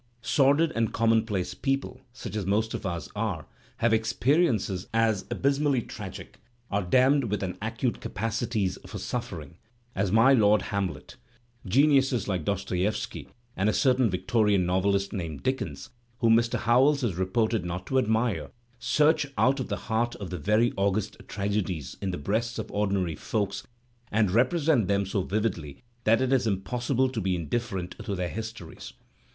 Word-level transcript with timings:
Sordid 0.23 0.71
and 0.75 0.91
conmionplace 0.91 1.53
people, 1.53 2.01
such 2.11 2.35
as 2.35 2.43
most 2.43 2.73
of 2.73 2.87
us 2.87 3.07
are, 3.15 3.45
have 3.77 3.93
experiences 3.93 4.87
as 4.95 5.25
abysmally 5.29 5.79
tragic, 5.83 6.39
are 6.71 6.81
damned. 6.81 7.25
with 7.25 7.43
as 7.43 7.53
acute 7.61 8.01
capacities 8.01 8.79
for 8.87 8.97
suffering, 8.97 9.57
as 9.93 10.11
my 10.11 10.33
Lord 10.33 10.61
Hamlet^• 10.61 11.17
Creniuses 11.71 12.27
like 12.27 12.43
Dostoievski 12.43 13.27
and 13.55 13.69
a 13.69 13.73
certain 13.73 14.09
Victorian 14.09 14.65
novelist 14.65 15.13
named 15.13 15.43
Dickens, 15.43 15.91
whom 16.17 16.35
Mr. 16.35 16.57
Howells 16.57 17.03
is 17.03 17.13
reported 17.13 17.63
not 17.63 17.85
to 17.85 17.99
admire, 17.99 18.49
search 18.79 19.27
out 19.37 19.57
the 19.67 19.77
heart 19.85 20.15
of 20.15 20.31
the 20.31 20.39
very 20.39 20.73
august 20.77 21.17
tragedies 21.27 21.95
in 22.01 22.09
the 22.09 22.17
breasts 22.17 22.57
of 22.57 22.71
ordinary 22.71 23.13
folks 23.15 23.67
and 24.11 24.31
represent 24.31 24.87
them 24.87 25.05
so 25.05 25.21
vividly 25.21 25.79
that 26.05 26.21
it 26.21 26.33
is 26.33 26.47
impossible 26.47 27.07
to 27.07 27.21
be 27.21 27.35
indifferent 27.35 27.91
to 28.03 28.15
their 28.15 28.29
histories. 28.29 28.93